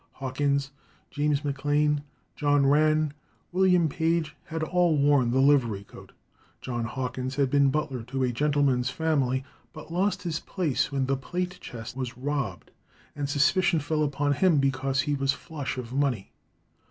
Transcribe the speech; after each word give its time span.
Hawkins, 0.13 0.71
James 1.11 1.43
Maclane, 1.45 2.01
John 2.35 2.65
Rann, 2.65 3.13
William 3.51 3.87
Page, 3.87 4.35
had 4.45 4.63
all 4.63 4.97
worn 4.97 5.29
the 5.29 5.37
livery 5.39 5.83
coat. 5.83 6.11
John 6.59 6.85
Hawkins 6.85 7.35
had 7.35 7.51
been 7.51 7.69
butler 7.69 8.03
in 8.11 8.23
a 8.23 8.31
gentleman's 8.31 8.89
family, 8.89 9.43
but 9.73 9.93
lost 9.93 10.23
his 10.23 10.39
place 10.39 10.91
when 10.91 11.05
the 11.05 11.15
plate 11.17 11.59
chest 11.61 11.95
was 11.95 12.17
robbed, 12.17 12.71
and 13.15 13.29
suspicion 13.29 13.79
fell 13.79 14.01
upon 14.01 14.33
him 14.33 14.57
because 14.57 15.01
he 15.01 15.13
was 15.13 15.33
flush 15.33 15.77
of 15.77 15.93
money. 15.93 16.31